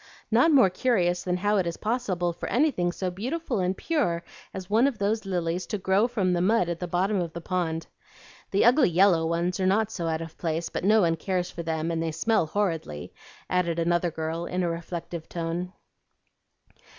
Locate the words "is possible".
1.67-2.33